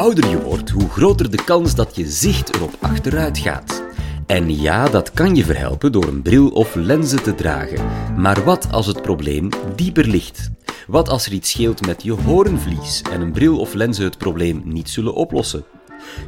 ouder 0.00 0.30
je 0.30 0.42
wordt, 0.42 0.70
hoe 0.70 0.88
groter 0.88 1.30
de 1.30 1.44
kans 1.44 1.74
dat 1.74 1.96
je 1.96 2.06
zicht 2.06 2.54
erop 2.54 2.76
achteruit 2.80 3.38
gaat. 3.38 3.82
En 4.26 4.60
ja, 4.60 4.88
dat 4.88 5.12
kan 5.12 5.34
je 5.36 5.44
verhelpen 5.44 5.92
door 5.92 6.04
een 6.04 6.22
bril 6.22 6.48
of 6.48 6.74
lenzen 6.74 7.22
te 7.22 7.34
dragen. 7.34 7.86
Maar 8.16 8.44
wat 8.44 8.72
als 8.72 8.86
het 8.86 9.02
probleem 9.02 9.48
dieper 9.76 10.06
ligt? 10.06 10.50
Wat 10.86 11.08
als 11.08 11.26
er 11.26 11.32
iets 11.32 11.50
scheelt 11.50 11.86
met 11.86 12.02
je 12.02 12.12
hoornvlies 12.12 13.02
en 13.12 13.20
een 13.20 13.32
bril 13.32 13.58
of 13.58 13.74
lenzen 13.74 14.04
het 14.04 14.18
probleem 14.18 14.62
niet 14.64 14.90
zullen 14.90 15.14
oplossen? 15.14 15.64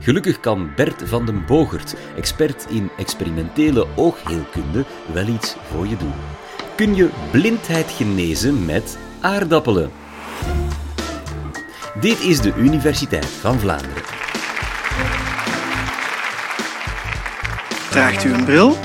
Gelukkig 0.00 0.41
kan 0.41 0.70
Bert 0.77 1.02
van 1.04 1.27
den 1.27 1.45
Bogert, 1.46 1.95
expert 2.16 2.66
in 2.68 2.91
experimentele 2.96 3.86
oogheelkunde, 3.96 4.84
wel 5.12 5.27
iets 5.27 5.57
voor 5.70 5.86
je 5.86 5.96
doen. 5.96 6.14
Kun 6.77 6.95
je 6.95 7.09
blindheid 7.30 7.91
genezen 7.91 8.64
met 8.64 8.98
aardappelen? 9.20 10.02
Dit 12.02 12.20
is 12.20 12.41
de 12.41 12.55
Universiteit 12.56 13.27
van 13.27 13.61
Vlaanderen. 13.61 14.02
Draagt 17.91 18.25
u 18.25 18.33
een 18.33 18.45
bril? 18.45 18.77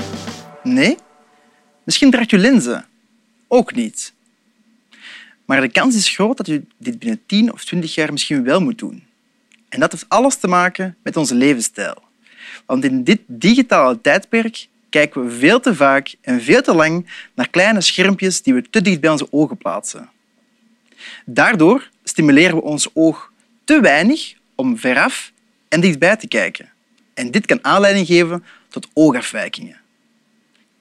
Nee? 0.62 0.96
Misschien 1.84 2.10
draagt 2.10 2.32
u 2.32 2.38
lenzen? 2.38 2.86
Ook 3.48 3.74
niet. 3.74 4.12
Maar 5.44 5.60
de 5.60 5.68
kans 5.68 5.96
is 5.96 6.08
groot 6.08 6.36
dat 6.36 6.48
u 6.48 6.64
dit 6.76 6.98
binnen 6.98 7.20
10 7.26 7.52
of 7.52 7.64
20 7.64 7.94
jaar 7.94 8.12
misschien 8.12 8.44
wel 8.44 8.60
moet 8.60 8.78
doen. 8.78 9.04
En 9.68 9.80
dat 9.80 9.92
heeft 9.92 10.08
alles 10.08 10.36
te 10.36 10.48
maken 10.48 10.96
met 11.02 11.16
onze 11.16 11.34
levensstijl. 11.34 12.02
Want 12.66 12.84
in 12.84 13.04
dit 13.04 13.20
digitale 13.26 14.00
tijdperk 14.00 14.68
kijken 14.90 15.24
we 15.24 15.30
veel 15.30 15.60
te 15.60 15.74
vaak 15.74 16.14
en 16.20 16.40
veel 16.40 16.62
te 16.62 16.74
lang 16.74 17.06
naar 17.34 17.48
kleine 17.48 17.80
schermpjes 17.80 18.42
die 18.42 18.54
we 18.54 18.70
te 18.70 18.82
dicht 18.82 19.00
bij 19.00 19.10
onze 19.10 19.32
ogen 19.32 19.56
plaatsen. 19.56 20.08
Daardoor 21.24 21.90
stimuleren 22.04 22.56
we 22.56 22.62
ons 22.62 22.88
oog 22.94 23.32
te 23.64 23.80
weinig 23.80 24.34
om 24.54 24.78
veraf 24.78 25.32
en 25.68 25.80
dichtbij 25.80 26.16
te 26.16 26.28
kijken. 26.28 26.68
En 27.14 27.30
dit 27.30 27.46
kan 27.46 27.64
aanleiding 27.64 28.06
geven 28.06 28.44
tot 28.68 28.88
oogafwijkingen. 28.92 29.80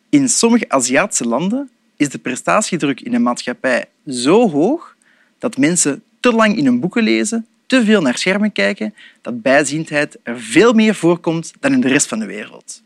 In 0.10 0.30
sommige 0.30 0.70
Aziatische 0.70 1.26
landen 1.26 1.70
is 1.96 2.10
de 2.10 2.18
prestatiedruk 2.18 3.02
in 3.02 3.12
de 3.12 3.20
maatschappij 3.20 3.86
zo 4.08 4.50
hoog 4.50 4.96
dat 5.40 5.58
mensen 5.58 6.04
te 6.20 6.32
lang 6.32 6.58
in 6.58 6.66
hun 6.66 6.80
boeken 6.80 7.04
lezen, 7.04 7.48
te 7.66 7.86
veel 7.86 8.02
naar 8.02 8.18
schermen 8.18 8.52
kijken, 8.52 8.94
dat 9.22 9.42
bijziendheid 9.42 10.18
er 10.24 10.40
veel 10.40 10.74
meer 10.74 10.96
voorkomt 10.96 11.54
dan 11.60 11.74
in 11.74 11.82
de 11.82 11.88
rest 11.88 12.08
van 12.08 12.20
de 12.20 12.26
wereld. 12.26 12.82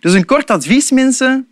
Dus 0.00 0.12
een 0.12 0.24
kort 0.24 0.50
advies, 0.50 0.90
mensen. 0.90 1.48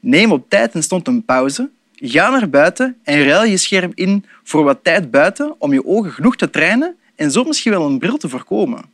Neem 0.00 0.32
op 0.32 0.50
tijd 0.50 0.74
en 0.74 0.82
stond 0.82 1.08
een 1.08 1.24
pauze. 1.24 1.70
Ga 2.00 2.30
naar 2.30 2.50
buiten 2.50 2.96
en 3.02 3.24
ruil 3.24 3.44
je 3.44 3.56
scherm 3.56 3.92
in 3.94 4.24
voor 4.44 4.64
wat 4.64 4.84
tijd 4.84 5.10
buiten 5.10 5.54
om 5.58 5.72
je 5.72 5.86
ogen 5.86 6.12
genoeg 6.12 6.36
te 6.36 6.50
trainen 6.50 6.96
en 7.14 7.30
zo 7.30 7.44
misschien 7.44 7.72
wel 7.72 7.86
een 7.86 7.98
bril 7.98 8.16
te 8.16 8.28
voorkomen. 8.28 8.84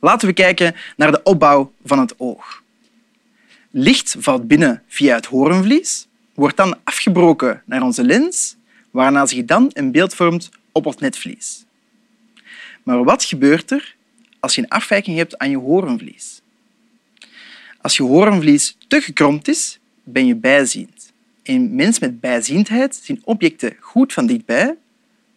Laten 0.00 0.28
we 0.28 0.34
kijken 0.34 0.74
naar 0.96 1.10
de 1.10 1.22
opbouw 1.22 1.72
van 1.84 1.98
het 1.98 2.14
oog. 2.18 2.62
Licht 3.70 4.16
valt 4.18 4.46
binnen 4.46 4.82
via 4.88 5.14
het 5.14 5.26
hoornvlies, 5.26 6.06
wordt 6.34 6.56
dan 6.56 6.78
afgebroken 6.84 7.62
naar 7.64 7.82
onze 7.82 8.04
lens, 8.04 8.56
waarna 8.90 9.26
zich 9.26 9.44
dan 9.44 9.70
een 9.72 9.92
beeld 9.92 10.14
vormt 10.14 10.50
op 10.72 10.84
het 10.84 11.00
netvlies. 11.00 11.64
Maar 12.82 13.04
wat 13.04 13.24
gebeurt 13.24 13.70
er 13.70 13.94
als 14.40 14.54
je 14.54 14.60
een 14.60 14.68
afwijking 14.68 15.16
hebt 15.16 15.38
aan 15.38 15.50
je 15.50 15.58
hoornvlies? 15.58 16.40
Als 17.80 17.96
je 17.96 18.02
hoornvlies 18.02 18.76
te 18.88 19.00
gekromd 19.00 19.48
is, 19.48 19.78
ben 20.04 20.26
je 20.26 20.34
bijziend. 20.34 21.05
En 21.46 21.74
mensen 21.74 22.08
met 22.08 22.20
bijziendheid 22.20 23.00
zien 23.02 23.20
objecten 23.24 23.76
goed 23.80 24.12
van 24.12 24.26
dichtbij, 24.26 24.76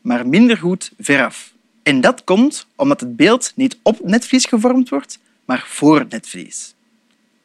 maar 0.01 0.27
minder 0.27 0.57
goed 0.57 0.91
veraf. 0.99 1.53
En 1.83 2.01
dat 2.01 2.23
komt 2.23 2.67
omdat 2.75 2.99
het 2.99 3.15
beeld 3.15 3.51
niet 3.55 3.77
op 3.81 3.97
het 3.97 4.07
netvlies 4.07 4.45
gevormd 4.45 4.89
wordt, 4.89 5.19
maar 5.45 5.63
voor 5.67 5.99
het 5.99 6.09
netvlies. 6.09 6.73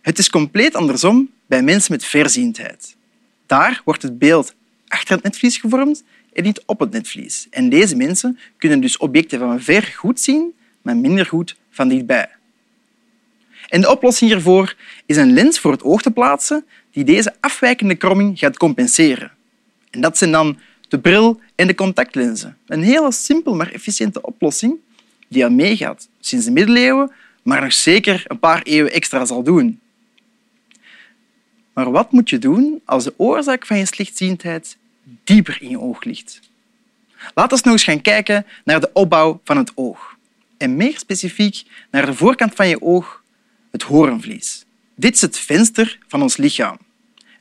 Het 0.01 0.19
is 0.19 0.31
compleet 0.31 0.75
andersom 0.75 1.31
bij 1.47 1.63
mensen 1.63 1.93
met 1.93 2.05
verziendheid. 2.05 2.97
Daar 3.47 3.83
wordt 3.85 4.03
het 4.03 4.19
beeld 4.19 4.55
achter 4.89 5.15
het 5.15 5.25
netvlies 5.25 5.57
gevormd 5.57 6.05
en 6.33 6.43
niet 6.43 6.63
op 6.67 6.81
het 6.81 6.91
netvlies. 6.91 7.47
En 7.51 7.69
deze 7.69 7.97
mensen 7.97 8.39
kunnen 8.57 8.81
dus 8.81 8.97
objecten 8.97 9.39
van 9.39 9.61
ver 9.61 9.83
goed 9.83 10.21
zien, 10.21 10.55
maar 10.83 10.97
minder 10.97 11.27
goed 11.27 11.57
van 11.71 11.89
dichtbij. 11.89 12.29
En 13.69 13.81
de 13.81 13.91
oplossing 13.91 14.31
hiervoor 14.31 14.77
is 15.07 15.17
een 15.17 15.33
lens 15.33 15.59
voor 15.59 15.73
het 15.73 15.83
oog 15.83 16.03
te 16.03 16.11
plaatsen 16.11 16.65
die 16.95 17.05
deze 17.05 17.35
afwijkende 17.41 17.95
kromming 17.95 18.39
gaat 18.39 18.57
compenseren. 18.57 19.33
En 19.91 20.01
dat 20.01 20.19
zijn 20.19 20.33
dan 20.33 20.59
de 20.89 20.99
bril 20.99 21.41
en 21.55 21.67
de 21.67 21.75
contactlenzen. 21.75 22.57
Een 22.67 22.83
hele 22.83 23.13
simpel 23.13 23.55
maar 23.55 23.73
efficiënte 23.73 24.23
oplossing 24.23 24.77
die 25.29 25.45
al 25.45 25.51
meegaat 25.51 26.09
sinds 26.21 26.45
de 26.45 26.51
middeleeuwen, 26.51 27.11
maar 27.43 27.63
nog 27.63 27.73
zeker 27.73 28.25
een 28.27 28.39
paar 28.39 28.63
eeuwen 28.63 28.93
extra 28.93 29.25
zal 29.25 29.43
doen. 29.43 29.81
Maar 31.73 31.91
wat 31.91 32.13
moet 32.13 32.31
je 32.31 32.39
doen 32.39 32.81
als 32.85 33.05
de 33.05 33.15
oorzaak 33.17 33.67
van 33.67 33.79
je 33.79 33.87
slechtziendheid 33.87 34.77
dieper 35.25 35.59
in 35.61 35.69
je 35.69 35.81
oog 35.81 36.05
ligt? 36.05 36.41
Laten 37.35 37.63
we 37.63 37.71
eens 37.71 37.85
gaan 37.85 38.01
kijken 38.01 38.47
naar 38.65 38.81
de 38.81 38.91
opbouw 38.93 39.41
van 39.45 39.57
het 39.57 39.73
oog. 39.75 40.17
En 40.57 40.77
meer 40.77 40.99
specifiek 40.99 41.63
naar 41.91 42.07
de 42.07 42.15
voorkant 42.15 42.55
van 42.55 42.69
je 42.69 42.83
oog, 42.83 43.23
het 43.71 43.83
hoornvlies. 43.83 44.65
Dit 44.95 45.15
is 45.15 45.21
het 45.21 45.39
venster 45.39 45.99
van 46.09 46.23
ons 46.23 46.37
lichaam. 46.37 46.79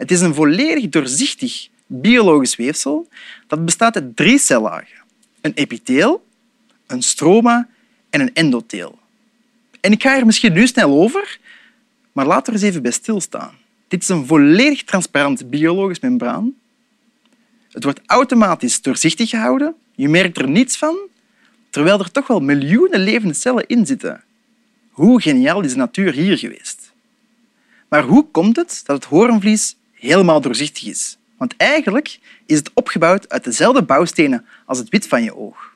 Het 0.03 0.11
is 0.11 0.21
een 0.21 0.33
volledig 0.33 0.89
doorzichtig 0.89 1.67
biologisch 1.87 2.55
weefsel 2.55 3.07
dat 3.47 3.65
bestaat 3.65 3.95
uit 3.95 4.15
drie 4.15 4.39
cellagen. 4.39 5.03
Een 5.41 5.53
epitheel, 5.53 6.25
een 6.87 7.01
stroma 7.01 7.67
en 8.09 8.21
een 8.21 8.33
endotheel. 8.33 8.99
En 9.81 9.91
ik 9.91 10.01
ga 10.01 10.17
er 10.17 10.25
misschien 10.25 10.53
nu 10.53 10.67
snel 10.67 11.01
over, 11.01 11.39
maar 12.11 12.25
laten 12.25 12.53
we 12.53 12.59
eens 12.59 12.67
even 12.67 12.81
bij 12.81 12.91
stilstaan. 12.91 13.53
Dit 13.87 14.01
is 14.01 14.09
een 14.09 14.25
volledig 14.25 14.83
transparant 14.83 15.49
biologisch 15.49 15.99
membraan. 15.99 16.53
Het 17.71 17.83
wordt 17.83 18.01
automatisch 18.05 18.81
doorzichtig 18.81 19.29
gehouden. 19.29 19.75
Je 19.95 20.09
merkt 20.09 20.37
er 20.37 20.49
niets 20.49 20.77
van, 20.77 20.97
terwijl 21.69 21.99
er 21.99 22.11
toch 22.11 22.27
wel 22.27 22.39
miljoenen 22.39 22.99
levende 22.99 23.33
cellen 23.33 23.67
in 23.67 23.85
zitten. 23.85 24.23
Hoe 24.89 25.21
geniaal 25.21 25.61
is 25.61 25.71
de 25.71 25.77
natuur 25.77 26.13
hier 26.13 26.37
geweest? 26.37 26.91
Maar 27.89 28.03
hoe 28.03 28.25
komt 28.31 28.55
het 28.55 28.81
dat 28.85 28.95
het 28.95 29.05
hoornvlies 29.05 29.75
helemaal 30.03 30.41
doorzichtig 30.41 30.85
is? 30.85 31.17
Want 31.37 31.53
eigenlijk 31.57 32.19
is 32.45 32.57
het 32.57 32.71
opgebouwd 32.73 33.29
uit 33.29 33.43
dezelfde 33.43 33.83
bouwstenen 33.83 34.45
als 34.65 34.77
het 34.77 34.89
wit 34.89 35.07
van 35.07 35.23
je 35.23 35.35
oog. 35.35 35.75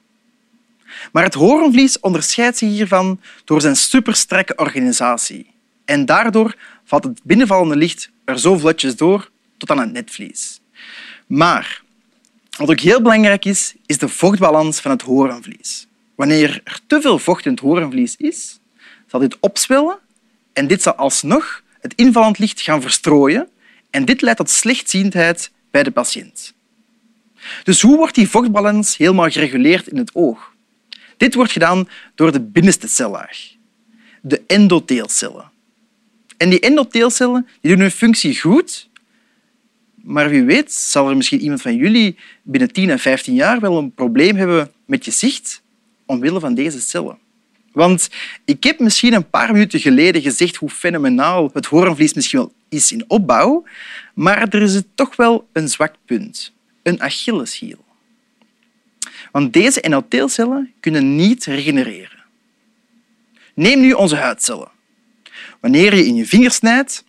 Maar 1.12 1.24
het 1.24 1.34
hoornvlies 1.34 2.00
onderscheidt 2.00 2.58
zich 2.58 2.70
hiervan 2.70 3.22
door 3.46 3.62
zijn 3.62 3.76
superstrakke 3.76 4.56
organisatie. 4.56 5.54
En 5.86 6.06
daardoor 6.06 6.56
valt 6.84 7.04
het 7.04 7.20
binnenvallende 7.24 7.76
licht 7.76 8.10
er 8.26 8.40
zo 8.40 8.58
vlotjes 8.58 8.96
door 8.96 9.30
tot 9.58 9.72
aan 9.72 9.80
het 9.80 9.92
netvlies. 9.92 10.60
Maar 11.28 11.82
wat 12.58 12.70
ook 12.70 12.80
heel 12.80 13.02
belangrijk 13.02 13.46
is, 13.46 13.76
is 13.86 13.98
de 13.98 14.10
vochtbalans 14.10 14.80
van 14.80 14.92
het 14.92 15.02
hoornvlies. 15.02 15.88
Wanneer 16.16 16.62
er 16.64 16.80
te 16.88 17.02
veel 17.02 17.20
vocht 17.20 17.46
in 17.46 17.52
het 17.52 17.60
hoornvlies 17.60 18.16
is, 18.18 18.60
zal 19.08 19.20
dit 19.20 19.38
opzwellen 19.40 20.00
en 20.54 20.68
dit 20.68 20.82
zal 20.82 20.94
alsnog 20.94 21.64
het 21.80 21.94
invallend 21.96 22.40
licht 22.40 22.62
gaan 22.62 22.82
verstrooien 22.82 23.50
en 23.90 24.06
dit 24.06 24.22
leidt 24.22 24.40
tot 24.40 24.50
slechtziendheid 24.50 25.52
bij 25.72 25.84
de 25.84 25.92
patiënt. 25.92 26.54
Dus 27.64 27.82
hoe 27.82 27.98
wordt 27.98 28.16
die 28.16 28.30
vochtbalans 28.30 28.98
helemaal 28.98 29.30
gereguleerd 29.30 29.88
in 29.88 29.98
het 29.98 30.16
oog? 30.16 30.54
Dit 31.18 31.34
wordt 31.34 31.52
gedaan 31.52 31.90
door 32.16 32.32
de 32.32 32.42
binnenste 32.42 32.88
cellaag, 32.88 33.38
de 34.22 34.42
endotheelcellen. 34.48 35.52
En 36.38 36.50
die 36.50 36.60
endotheelcellen 36.60 37.48
die 37.62 37.72
doen 37.72 37.80
hun 37.80 37.92
functie 37.92 38.40
goed, 38.40 38.90
maar 39.96 40.30
wie 40.30 40.44
weet 40.44 40.74
zal 40.74 41.10
er 41.10 41.18
misschien 41.18 41.42
iemand 41.42 41.62
van 41.62 41.76
jullie 41.76 42.18
binnen 42.44 42.72
10 42.72 42.90
en 42.90 43.00
15 43.00 43.34
jaar 43.34 43.60
wel 43.60 43.78
een 43.78 43.94
probleem 43.94 44.36
hebben 44.36 44.72
met 44.86 45.06
je 45.06 45.12
zicht 45.12 45.62
omwille 46.06 46.40
van 46.40 46.54
deze 46.54 46.82
cellen. 46.82 47.18
Want 47.78 48.10
ik 48.46 48.64
heb 48.64 48.80
misschien 48.80 49.14
een 49.14 49.30
paar 49.30 49.52
minuten 49.52 49.80
geleden 49.80 50.22
gezegd 50.22 50.56
hoe 50.56 50.70
fenomenaal 50.70 51.50
het 51.54 51.66
hoornvlies 51.66 52.14
misschien 52.14 52.40
wel 52.40 52.54
is 52.70 52.92
in 52.92 53.04
opbouw, 53.08 53.64
maar 54.14 54.48
er 54.48 54.62
is 54.62 54.82
toch 54.96 55.16
wel 55.16 55.48
een 55.54 55.68
zwak 55.68 55.96
punt, 56.06 56.54
een 56.84 57.02
Achilleshiel. 57.02 57.86
Want 59.32 59.54
deze 59.54 59.82
endotheelcellen 59.82 60.74
kunnen 60.80 61.16
niet 61.16 61.46
regenereren. 61.46 62.24
Neem 63.54 63.80
nu 63.80 63.92
onze 63.92 64.16
huidcellen. 64.16 64.72
Wanneer 65.60 65.96
je 65.96 66.06
in 66.06 66.16
je 66.16 66.26
vinger 66.26 66.52
snijdt, 66.52 67.04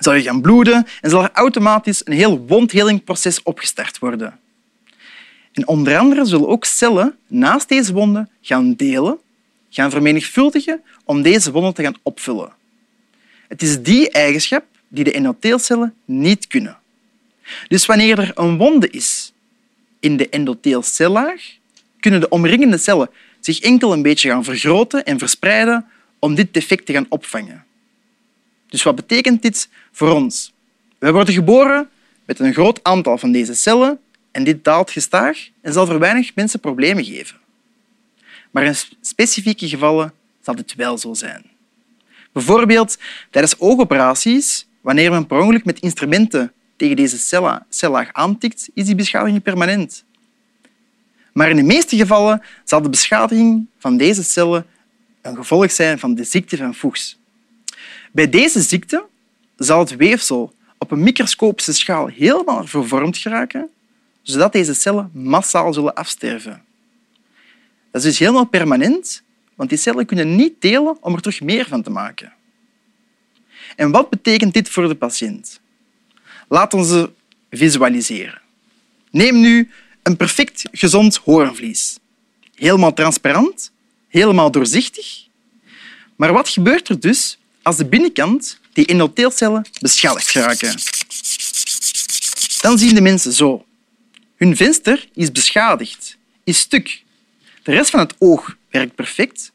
zal 0.00 0.14
je 0.14 0.22
gaan 0.22 0.40
bloeden 0.40 0.86
en 1.00 1.10
zal 1.10 1.22
er 1.22 1.30
automatisch 1.32 2.06
een 2.06 2.12
heel 2.12 2.46
wondhelingproces 2.46 3.42
opgestart 3.42 3.98
worden. 3.98 4.38
En 5.52 5.68
onder 5.68 5.98
andere 5.98 6.24
zullen 6.24 6.48
ook 6.48 6.64
cellen 6.64 7.16
naast 7.26 7.68
deze 7.68 7.92
wonden 7.92 8.30
gaan 8.40 8.74
delen, 8.74 9.18
gaan 9.74 9.90
vermenigvuldigen 9.90 10.82
om 11.04 11.22
deze 11.22 11.52
wonden 11.52 11.74
te 11.74 11.82
gaan 11.82 11.96
opvullen. 12.02 12.52
Het 13.48 13.62
is 13.62 13.82
die 13.82 14.10
eigenschap 14.10 14.64
die 14.88 15.04
de 15.04 15.12
endotheelcellen 15.12 15.94
niet 16.04 16.46
kunnen. 16.46 16.78
Dus 17.68 17.86
wanneer 17.86 18.18
er 18.18 18.30
een 18.34 18.56
wonde 18.56 18.90
is 18.90 19.32
in 20.00 20.16
de 20.16 20.28
endotheelcellaag, 20.28 21.42
kunnen 22.00 22.20
de 22.20 22.28
omringende 22.28 22.78
cellen 22.78 23.10
zich 23.40 23.60
enkel 23.60 23.92
een 23.92 24.02
beetje 24.02 24.28
gaan 24.28 24.44
vergroten 24.44 25.04
en 25.04 25.18
verspreiden 25.18 25.86
om 26.18 26.34
dit 26.34 26.54
defect 26.54 26.86
te 26.86 26.92
gaan 26.92 27.06
opvangen. 27.08 27.64
Dus 28.68 28.82
wat 28.82 28.94
betekent 28.94 29.42
dit 29.42 29.68
voor 29.92 30.10
ons? 30.10 30.52
We 30.98 31.12
worden 31.12 31.34
geboren 31.34 31.88
met 32.24 32.38
een 32.38 32.52
groot 32.52 32.80
aantal 32.82 33.18
van 33.18 33.32
deze 33.32 33.54
cellen 33.54 34.00
en 34.30 34.44
dit 34.44 34.64
daalt 34.64 34.90
gestaag 34.90 35.48
en 35.60 35.72
zal 35.72 35.86
voor 35.86 35.98
weinig 35.98 36.34
mensen 36.34 36.60
problemen 36.60 37.04
geven. 37.04 37.36
Maar 38.54 38.64
in 38.64 38.74
specifieke 39.00 39.68
gevallen 39.68 40.12
zal 40.40 40.54
dit 40.54 40.74
wel 40.74 40.98
zo 40.98 41.14
zijn. 41.14 41.44
Bijvoorbeeld 42.32 42.98
tijdens 43.30 43.58
oogoperaties, 43.58 44.66
wanneer 44.80 45.10
men 45.10 45.26
per 45.26 45.40
ongeluk 45.40 45.64
met 45.64 45.80
instrumenten 45.80 46.52
tegen 46.76 46.96
deze 46.96 47.44
cellaag 47.68 48.12
aantikt, 48.12 48.68
is 48.74 48.84
die 48.84 48.94
beschadiging 48.94 49.42
permanent. 49.42 50.04
Maar 51.32 51.50
in 51.50 51.56
de 51.56 51.62
meeste 51.62 51.96
gevallen 51.96 52.42
zal 52.64 52.82
de 52.82 52.88
beschadiging 52.88 53.66
van 53.78 53.96
deze 53.96 54.22
cellen 54.22 54.66
een 55.22 55.36
gevolg 55.36 55.70
zijn 55.70 55.98
van 55.98 56.14
de 56.14 56.24
ziekte 56.24 56.56
van 56.56 56.74
Fuchs. 56.74 57.18
Bij 58.12 58.28
deze 58.28 58.60
ziekte 58.60 59.06
zal 59.56 59.78
het 59.78 59.96
weefsel 59.96 60.54
op 60.78 60.90
een 60.90 61.02
microscopische 61.02 61.72
schaal 61.72 62.06
helemaal 62.06 62.66
vervormd 62.66 63.16
geraken, 63.16 63.68
zodat 64.22 64.52
deze 64.52 64.74
cellen 64.74 65.10
massaal 65.12 65.72
zullen 65.72 65.94
afsterven. 65.94 66.64
Dat 67.94 68.02
is 68.04 68.08
dus 68.08 68.18
helemaal 68.18 68.44
permanent, 68.44 69.22
want 69.54 69.68
die 69.68 69.78
cellen 69.78 70.06
kunnen 70.06 70.36
niet 70.36 70.54
delen 70.58 70.96
om 71.00 71.14
er 71.14 71.20
terug 71.20 71.40
meer 71.40 71.66
van 71.68 71.82
te 71.82 71.90
maken. 71.90 72.32
En 73.76 73.90
wat 73.90 74.10
betekent 74.10 74.54
dit 74.54 74.68
voor 74.68 74.88
de 74.88 74.94
patiënt? 74.94 75.60
Laat 76.48 76.74
ons 76.74 77.06
visualiseren. 77.50 78.40
Neem 79.10 79.40
nu 79.40 79.70
een 80.02 80.16
perfect 80.16 80.62
gezond 80.72 81.16
hoornvlies. 81.16 81.98
Helemaal 82.54 82.92
transparant, 82.92 83.72
helemaal 84.08 84.50
doorzichtig. 84.50 85.26
Maar 86.16 86.32
wat 86.32 86.48
gebeurt 86.48 86.88
er 86.88 87.00
dus 87.00 87.38
als 87.62 87.76
de 87.76 87.86
binnenkant, 87.86 88.60
die 88.72 88.86
endotheelcellen, 88.86 89.66
beschadigd 89.80 90.30
geraken? 90.30 90.74
Dan 92.60 92.78
zien 92.78 92.94
de 92.94 93.00
mensen 93.00 93.32
zo. 93.32 93.64
Hun 94.36 94.56
venster 94.56 95.08
is 95.12 95.32
beschadigd, 95.32 96.16
is 96.44 96.58
stuk. 96.58 97.02
De 97.64 97.72
rest 97.72 97.90
van 97.90 98.00
het 98.00 98.14
oog 98.18 98.56
werkt 98.70 98.94
perfect. 98.94 99.52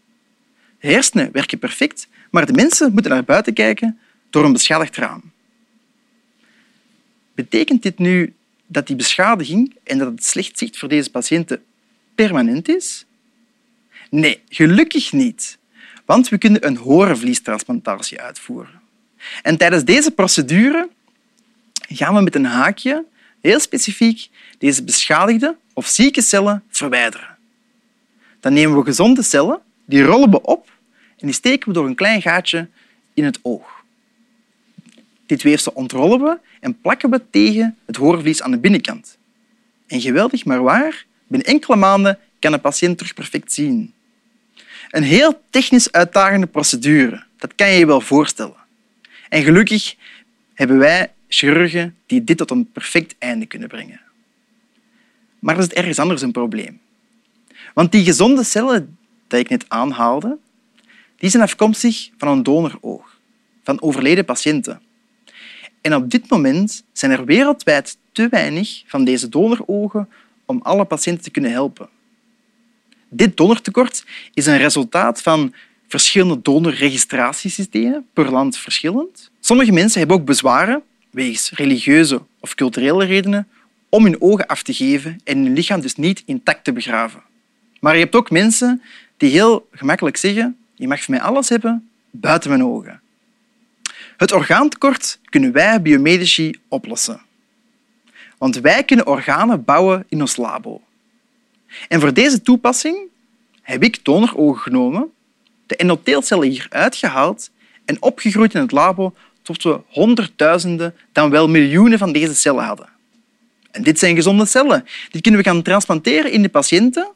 De 0.79 0.87
hersenen 0.87 1.31
werken 1.31 1.59
perfect, 1.59 2.07
maar 2.31 2.45
de 2.45 2.53
mensen 2.53 2.93
moeten 2.93 3.11
naar 3.11 3.23
buiten 3.23 3.53
kijken 3.53 3.99
door 4.29 4.45
een 4.45 4.53
beschadigd 4.53 4.95
raam. 4.95 5.31
Betekent 7.35 7.83
dit 7.83 7.97
nu 7.97 8.33
dat 8.67 8.87
die 8.87 8.95
beschadiging 8.95 9.75
en 9.83 9.97
dat 9.97 10.11
het 10.11 10.25
slecht 10.25 10.57
zicht 10.57 10.77
voor 10.77 10.89
deze 10.89 11.11
patiënten 11.11 11.63
permanent 12.15 12.69
is? 12.69 13.05
Nee, 14.09 14.41
gelukkig 14.49 15.11
niet, 15.11 15.57
want 16.05 16.29
we 16.29 16.37
kunnen 16.37 16.65
een 16.65 16.77
horenvliestransplantatie 16.77 18.21
uitvoeren. 18.21 18.81
En 19.41 19.57
tijdens 19.57 19.83
deze 19.83 20.11
procedure 20.11 20.89
gaan 21.89 22.15
we 22.15 22.21
met 22.21 22.35
een 22.35 22.45
haakje 22.45 23.05
heel 23.41 23.59
specifiek 23.59 24.29
deze 24.57 24.83
beschadigde 24.83 25.57
of 25.73 25.87
zieke 25.87 26.21
cellen 26.21 26.63
verwijderen. 26.69 27.37
Dan 28.39 28.53
nemen 28.53 28.77
we 28.77 28.83
gezonde 28.83 29.23
cellen, 29.23 29.61
die 29.85 30.03
rollen 30.03 30.31
we 30.31 30.41
op 30.41 30.71
en 31.17 31.25
die 31.27 31.35
steken 31.35 31.67
we 31.67 31.73
door 31.73 31.85
een 31.85 31.95
klein 31.95 32.21
gaatje 32.21 32.67
in 33.13 33.23
het 33.23 33.39
oog. 33.41 33.83
Dit 35.25 35.43
weefsel 35.43 35.71
ontrollen 35.75 36.21
we 36.21 36.39
en 36.59 36.81
plakken 36.81 37.09
we 37.09 37.21
tegen 37.29 37.77
het 37.85 37.95
hoorvlies 37.95 38.41
aan 38.41 38.51
de 38.51 38.57
binnenkant. 38.57 39.17
En 39.87 40.01
geweldig 40.01 40.45
maar 40.45 40.63
waar, 40.63 41.05
binnen 41.27 41.47
enkele 41.47 41.75
maanden 41.75 42.19
kan 42.39 42.51
de 42.51 42.57
patiënt 42.57 42.97
terug 42.97 43.13
perfect 43.13 43.51
zien. 43.51 43.93
Een 44.89 45.03
heel 45.03 45.41
technisch 45.49 45.91
uitdagende 45.91 46.47
procedure, 46.47 47.23
dat 47.37 47.55
kan 47.55 47.69
je 47.71 47.79
je 47.79 47.85
wel 47.85 48.01
voorstellen. 48.01 48.57
En 49.29 49.43
gelukkig 49.43 49.95
hebben 50.53 50.77
wij 50.77 51.11
chirurgen 51.27 51.95
die 52.05 52.23
dit 52.23 52.37
tot 52.37 52.51
een 52.51 52.71
perfect 52.71 53.15
einde 53.17 53.45
kunnen 53.45 53.67
brengen. 53.67 54.01
Maar 55.39 55.55
er 55.55 55.61
is 55.61 55.67
ergens 55.67 55.99
anders 55.99 56.21
een 56.21 56.31
probleem. 56.31 56.79
Want 57.79 57.91
die 57.91 58.03
gezonde 58.03 58.43
cellen 58.43 58.97
die 59.27 59.39
ik 59.39 59.49
net 59.49 59.65
aanhaalde, 59.67 60.37
die 61.17 61.29
zijn 61.29 61.43
afkomstig 61.43 62.09
van 62.17 62.27
een 62.27 62.43
donoroog, 62.43 63.19
van 63.63 63.81
overleden 63.81 64.25
patiënten. 64.25 64.81
En 65.81 65.95
op 65.95 66.09
dit 66.09 66.29
moment 66.29 66.83
zijn 66.93 67.11
er 67.11 67.25
wereldwijd 67.25 67.97
te 68.11 68.27
weinig 68.29 68.83
van 68.85 69.03
deze 69.03 69.29
donorogen 69.29 70.09
om 70.45 70.59
alle 70.63 70.85
patiënten 70.85 71.23
te 71.23 71.29
kunnen 71.29 71.51
helpen. 71.51 71.89
Dit 73.09 73.37
donortekort 73.37 74.05
is 74.33 74.45
een 74.45 74.57
resultaat 74.57 75.21
van 75.21 75.53
verschillende 75.87 76.41
donorregistratiesystemen, 76.41 78.07
per 78.13 78.31
land 78.31 78.57
verschillend. 78.57 79.31
Sommige 79.39 79.71
mensen 79.71 79.99
hebben 79.99 80.17
ook 80.17 80.25
bezwaren, 80.25 80.83
wegens 81.09 81.51
religieuze 81.51 82.21
of 82.39 82.55
culturele 82.55 83.05
redenen, 83.05 83.47
om 83.89 84.03
hun 84.03 84.21
ogen 84.21 84.47
af 84.47 84.63
te 84.63 84.73
geven 84.73 85.19
en 85.23 85.43
hun 85.43 85.53
lichaam 85.53 85.81
dus 85.81 85.95
niet 85.95 86.23
intact 86.25 86.63
te 86.63 86.73
begraven. 86.73 87.27
Maar 87.79 87.93
je 87.93 88.03
hebt 88.03 88.15
ook 88.15 88.31
mensen 88.31 88.81
die 89.17 89.29
heel 89.29 89.67
gemakkelijk 89.71 90.17
zeggen 90.17 90.57
je 90.79 90.87
mag 90.87 91.03
van 91.03 91.13
mij 91.13 91.23
alles 91.23 91.49
hebben, 91.49 91.89
buiten 92.11 92.49
mijn 92.49 92.63
ogen. 92.63 93.01
Het 94.17 94.31
orgaantekort 94.31 95.19
kunnen 95.23 95.51
wij 95.51 95.81
biomedici 95.81 96.59
oplossen. 96.67 97.21
Want 98.37 98.55
wij 98.55 98.83
kunnen 98.83 99.07
organen 99.07 99.63
bouwen 99.63 100.05
in 100.09 100.21
ons 100.21 100.35
labo. 100.35 100.81
En 101.87 101.99
voor 101.99 102.13
deze 102.13 102.41
toepassing 102.41 102.97
heb 103.61 103.83
ik 103.83 104.05
donorogen 104.05 104.61
genomen, 104.61 105.11
de 105.65 105.75
endotheelcellen 105.75 106.49
hieruit 106.49 106.95
gehaald 106.95 107.49
en 107.85 108.01
opgegroeid 108.01 108.53
in 108.53 108.61
het 108.61 108.71
labo 108.71 109.13
tot 109.41 109.63
we 109.63 109.81
honderdduizenden, 109.87 110.95
dan 111.11 111.29
wel 111.29 111.49
miljoenen 111.49 111.97
van 111.97 112.11
deze 112.11 112.35
cellen 112.35 112.63
hadden. 112.63 112.89
En 113.71 113.83
dit 113.83 113.99
zijn 113.99 114.15
gezonde 114.15 114.45
cellen. 114.45 114.85
Die 115.11 115.21
kunnen 115.21 115.41
we 115.41 115.49
gaan 115.49 115.61
transplanteren 115.61 116.31
in 116.31 116.41
de 116.41 116.49
patiënten, 116.49 117.11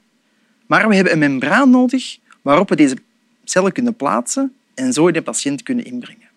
maar 0.65 0.87
we 0.87 0.95
hebben 0.95 1.13
een 1.13 1.19
membraan 1.19 1.69
nodig 1.69 2.17
waarop 2.41 2.69
we 2.69 2.75
deze 2.75 2.97
cellen 3.43 3.71
kunnen 3.71 3.95
plaatsen 3.95 4.53
en 4.73 4.93
zo 4.93 5.07
in 5.07 5.13
de 5.13 5.21
patiënt 5.21 5.63
kunnen 5.63 5.85
inbrengen. 5.85 6.29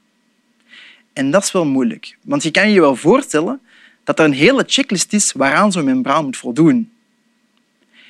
En 1.13 1.31
dat 1.31 1.43
is 1.43 1.53
wel 1.53 1.67
moeilijk, 1.67 2.17
want 2.23 2.43
je 2.43 2.51
kan 2.51 2.71
je 2.71 2.81
wel 2.81 2.97
voorstellen 2.97 3.61
dat 4.05 4.19
er 4.19 4.25
een 4.25 4.33
hele 4.33 4.65
checklist 4.67 5.13
is 5.13 5.33
waaraan 5.33 5.73
zo'n 5.73 5.85
membraan 5.85 6.25
moet 6.25 6.37
voldoen. 6.37 6.91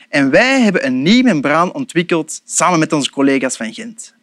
En 0.08 0.30
wij 0.30 0.60
hebben 0.60 0.86
een 0.86 1.02
nieuw 1.02 1.22
membraan 1.22 1.72
ontwikkeld 1.72 2.40
samen 2.44 2.78
met 2.78 2.92
onze 2.92 3.10
collega's 3.10 3.56
van 3.56 3.74
Gent. 3.74 4.14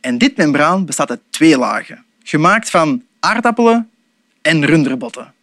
En 0.00 0.18
dit 0.18 0.36
membraan 0.36 0.84
bestaat 0.86 1.10
uit 1.10 1.20
twee 1.30 1.58
lagen, 1.58 2.04
gemaakt 2.22 2.70
van 2.70 3.02
aardappelen 3.20 3.90
en 4.42 4.66
runderbotten. 4.66 5.34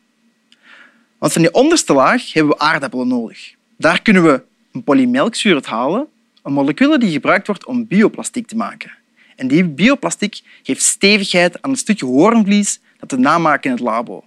Want 1.17 1.33
van 1.33 1.41
die 1.41 1.53
onderste 1.53 1.93
laag 1.93 2.33
hebben 2.33 2.53
we 2.53 2.59
aardappelen 2.59 3.07
nodig. 3.07 3.55
Daar 3.77 4.01
kunnen 4.01 4.23
we 4.23 4.41
een 4.75 4.83
polymelkzuur 4.83 5.53
uit 5.53 5.65
halen, 5.65 6.07
een 6.43 6.53
molecuul 6.53 6.99
die 6.99 7.11
gebruikt 7.11 7.47
wordt 7.47 7.65
om 7.65 7.87
bioplastiek 7.87 8.47
te 8.47 8.55
maken. 8.55 8.91
En 9.35 9.47
die 9.47 9.63
bioplastiek 9.63 10.41
geeft 10.63 10.81
stevigheid 10.81 11.61
aan 11.61 11.69
het 11.69 11.79
stukje 11.79 12.05
hoornvlies 12.05 12.79
dat 12.99 13.11
we 13.11 13.17
namaken 13.17 13.69
in 13.69 13.75
het 13.75 13.85
labo. 13.85 14.23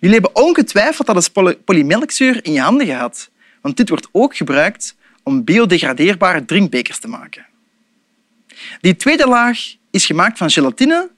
Jullie 0.00 0.20
hebben 0.20 0.42
ongetwijfeld 0.42 1.06
dat 1.06 1.16
eens 1.16 1.56
polymelkzuur 1.64 2.44
in 2.44 2.52
je 2.52 2.60
handen 2.60 2.86
gehad, 2.86 3.30
want 3.60 3.76
dit 3.76 3.88
wordt 3.88 4.08
ook 4.12 4.36
gebruikt 4.36 4.96
om 5.22 5.44
biodegradeerbare 5.44 6.44
drinkbekers 6.44 6.98
te 6.98 7.08
maken. 7.08 7.46
Die 8.80 8.96
tweede 8.96 9.26
laag 9.26 9.58
is 9.90 10.06
gemaakt 10.06 10.38
van 10.38 10.50
gelatine 10.50 11.10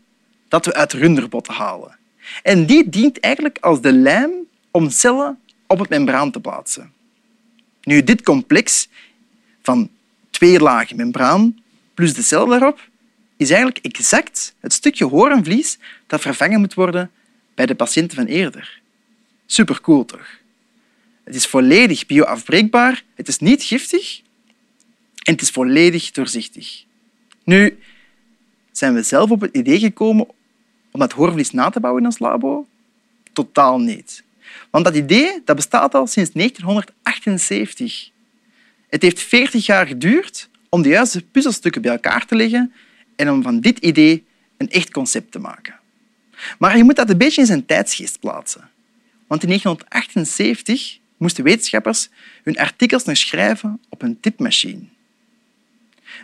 dat 0.49 0.67
we 0.67 0.75
uit 0.75 0.93
runderbotten 0.93 1.55
halen. 1.55 1.97
En 2.43 2.67
die 2.67 2.89
dient 2.89 3.21
eigenlijk 3.21 3.59
als 3.59 3.81
de 3.81 3.93
lijm 3.93 4.31
om 4.71 4.91
cellen 4.91 5.39
op 5.67 5.79
het 5.79 5.89
membraan 5.89 6.31
te 6.31 6.41
plaatsen. 6.41 6.93
Nu, 7.87 8.05
dit 8.05 8.23
complex 8.23 8.89
van 9.63 9.91
twee 10.31 10.61
lagen 10.61 10.97
membraan 10.97 11.59
plus 11.95 12.15
de 12.15 12.23
cel 12.23 12.47
daarop 12.47 12.89
is 13.37 13.51
eigenlijk 13.51 13.85
exact 13.85 14.55
het 14.61 14.73
stukje 14.73 15.05
hoornvlies 15.05 15.79
dat 16.07 16.21
vervangen 16.21 16.61
moet 16.61 16.75
worden 16.75 17.11
bij 17.55 17.67
de 17.67 17.75
patiënten 17.75 18.17
van 18.17 18.27
eerder. 18.27 18.81
Supercool, 19.47 20.05
toch? 20.05 20.29
Het 21.25 21.35
is 21.35 21.47
volledig 21.47 22.07
bioafbreekbaar, 22.07 23.05
het 23.15 23.29
is 23.29 23.39
niet 23.39 23.63
giftig 23.63 24.21
en 25.23 25.33
het 25.33 25.43
is 25.43 25.51
volledig 25.51 26.11
doorzichtig. 26.11 26.85
Nu, 27.45 27.79
zijn 28.73 28.95
we 28.95 29.03
zelf 29.03 29.31
op 29.31 29.41
het 29.41 29.57
idee 29.57 29.79
gekomen 29.79 30.27
om 30.91 31.01
dat 31.01 31.13
hoorvlies 31.13 31.51
na 31.51 31.71
te 31.71 31.81
bouwen 31.81 32.03
in 32.03 32.09
ons 32.09 32.19
labo? 32.19 32.67
Totaal 33.33 33.79
niet. 33.79 34.25
Want 34.71 34.85
dat 34.85 34.97
idee 34.97 35.43
dat 35.45 35.57
bestaat 35.57 35.95
al 35.95 36.07
sinds 36.07 36.31
1978. 36.33 38.11
Het 38.89 39.03
heeft 39.03 39.21
40 39.21 39.67
jaar 39.67 39.87
geduurd 39.87 40.49
om 40.69 40.83
de 40.83 40.89
juiste 40.89 41.23
puzzelstukken 41.23 41.83
bij 41.83 41.93
elkaar 41.93 42.27
te 42.27 42.35
leggen 42.35 42.73
en 43.17 43.31
om 43.31 43.43
van 43.43 43.61
dit 43.61 43.79
idee 43.79 44.25
een 44.57 44.71
echt 44.71 44.91
concept 44.91 45.33
te 45.33 45.39
maken. 45.39 45.75
Maar 46.59 46.77
je 46.77 46.85
moet 46.85 46.97
dat 46.97 47.11
een 47.11 47.19
beetje 47.19 47.41
in 47.41 47.47
zijn 47.47 47.67
tijdsgeest 47.67 48.21
plaatsen. 48.21 48.71
Want 49.27 49.43
in 49.43 49.49
1978 49.49 50.99
moesten 51.17 51.45
wetenschappers 51.45 52.09
hun 52.43 52.59
artikels 52.59 53.05
nog 53.05 53.17
schrijven 53.17 53.81
op 53.89 54.03
een 54.03 54.21
tipmachine. 54.21 54.83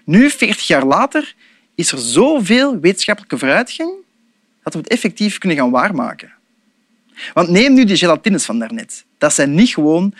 Nu, 0.05 0.31
40 0.31 0.67
jaar 0.67 0.85
later, 0.85 1.35
is 1.75 1.93
er 1.93 1.99
zoveel 1.99 2.81
wetenschappelijke 2.81 3.39
vooruitgang 3.39 3.93
dat 4.63 4.73
we 4.73 4.79
het 4.79 4.89
effectief 4.89 5.39
kunnen 5.39 5.59
gaan 5.59 5.71
waarmaken. 5.71 6.33
Want 7.35 7.49
neem 7.49 7.73
nu 7.73 7.85
die 7.85 7.97
gelatines 7.97 8.45
van 8.45 8.59
daarnet. 8.59 9.05
Dat 9.19 9.35
zijn 9.35 9.55
niet 9.55 9.69
gewoon 9.69 10.15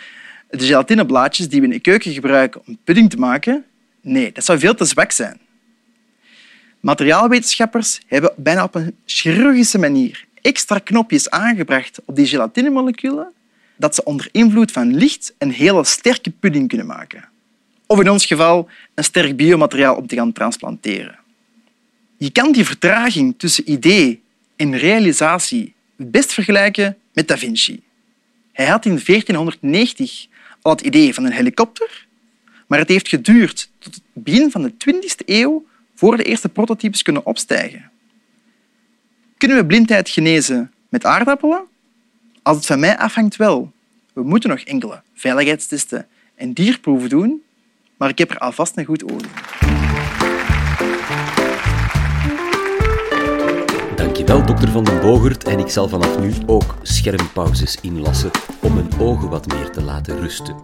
de 0.49 0.65
gelatineblaadjes 0.65 1.49
die 1.49 1.59
we 1.59 1.65
in 1.65 1.73
de 1.73 1.79
keuken 1.79 2.13
gebruiken 2.13 2.61
om 2.65 2.77
pudding 2.83 3.09
te 3.09 3.17
maken. 3.17 3.65
Nee, 4.01 4.31
dat 4.31 4.45
zou 4.45 4.59
veel 4.59 4.75
te 4.75 4.85
zwak 4.85 5.11
zijn. 5.11 5.39
Materiaalwetenschappers 6.79 8.01
hebben 8.07 8.33
bijna 8.37 8.63
op 8.63 8.75
een 8.75 8.95
chirurgische 9.05 9.77
manier 9.77 10.25
extra 10.41 10.79
knopjes 10.79 11.29
aangebracht 11.29 11.99
op 12.05 12.15
die 12.15 12.25
gelatinemoleculen 12.25 13.31
dat 13.75 13.95
ze 13.95 14.03
onder 14.03 14.29
invloed 14.31 14.71
van 14.71 14.95
licht 14.95 15.33
een 15.37 15.51
hele 15.51 15.83
sterke 15.83 16.31
pudding 16.31 16.67
kunnen 16.67 16.85
maken. 16.85 17.29
Of 17.87 17.99
in 17.99 18.09
ons 18.09 18.25
geval 18.25 18.69
een 18.93 19.03
sterk 19.03 19.35
biomateriaal 19.35 19.95
om 19.95 20.07
te 20.07 20.15
gaan 20.15 20.31
transplanteren. 20.31 21.19
Je 22.17 22.31
kan 22.31 22.51
die 22.51 22.65
vertraging 22.65 23.33
tussen 23.37 23.71
idee 23.71 24.21
en 24.55 24.77
realisatie 24.77 25.72
best 25.95 26.33
vergelijken 26.33 26.97
met 27.13 27.27
Da 27.27 27.37
Vinci. 27.37 27.83
Hij 28.51 28.65
had 28.65 28.85
in 28.85 29.01
1490 29.05 30.27
al 30.61 30.71
het 30.71 30.81
idee 30.81 31.13
van 31.13 31.23
een 31.25 31.31
helikopter, 31.31 32.07
maar 32.67 32.79
het 32.79 32.87
heeft 32.87 33.07
geduurd 33.07 33.69
tot 33.79 33.93
het 33.93 34.03
begin 34.13 34.51
van 34.51 34.61
de 34.61 34.71
20e 34.71 35.25
eeuw 35.25 35.65
voor 35.95 36.17
de 36.17 36.23
eerste 36.23 36.49
prototypes 36.49 37.01
kunnen 37.01 37.25
opstijgen. 37.25 37.91
Kunnen 39.37 39.57
we 39.57 39.65
blindheid 39.65 40.09
genezen 40.09 40.71
met 40.89 41.05
aardappelen? 41.05 41.63
Als 42.41 42.57
het 42.57 42.65
van 42.65 42.79
mij 42.79 42.97
afhangt 42.97 43.35
wel. 43.35 43.71
We 44.13 44.23
moeten 44.23 44.49
nog 44.49 44.59
enkele 44.59 45.01
veiligheidstesten 45.13 46.07
en 46.35 46.53
dierproeven 46.53 47.09
doen, 47.09 47.43
maar 47.97 48.09
ik 48.09 48.17
heb 48.17 48.29
er 48.29 48.37
alvast 48.37 48.77
een 48.77 48.85
goed 48.85 49.11
oog. 49.11 49.21
Dankjewel, 54.25 54.55
dokter 54.55 54.71
Van 54.71 54.83
den 54.83 55.01
Bogert. 55.01 55.43
En 55.43 55.59
ik 55.59 55.69
zal 55.69 55.89
vanaf 55.89 56.19
nu 56.19 56.33
ook 56.45 56.75
schermpauzes 56.81 57.77
inlassen 57.81 58.31
om 58.61 58.73
mijn 58.73 58.89
ogen 58.99 59.29
wat 59.29 59.47
meer 59.47 59.69
te 59.69 59.81
laten 59.81 60.19
rusten. 60.19 60.55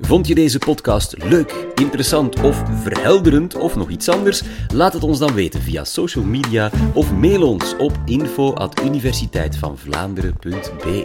Vond 0.00 0.26
je 0.26 0.34
deze 0.34 0.58
podcast 0.58 1.24
leuk, 1.24 1.66
interessant 1.74 2.40
of 2.40 2.62
verhelderend 2.82 3.54
of 3.54 3.76
nog 3.76 3.88
iets 3.88 4.08
anders? 4.08 4.42
Laat 4.74 4.92
het 4.92 5.02
ons 5.02 5.18
dan 5.18 5.34
weten 5.34 5.60
via 5.60 5.84
social 5.84 6.24
media 6.24 6.70
of 6.94 7.12
mail 7.12 7.48
ons 7.48 7.76
op 7.76 7.92
info.universiteitvanvlaanderen.be. 8.04 11.04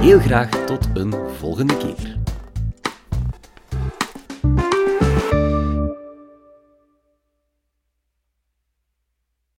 Heel 0.00 0.18
graag 0.18 0.48
tot 0.48 0.88
een 0.94 1.14
volgende 1.38 1.76
keer. 1.76 2.27